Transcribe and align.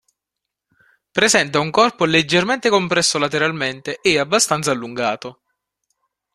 Presenta 1.11 1.59
un 1.59 1.69
corpo 1.69 2.05
leggermente 2.05 2.69
compresso 2.71 3.19
lateralmente 3.19 3.99
e 4.01 4.17
abbastanza 4.17 4.71
allungato. 4.71 5.43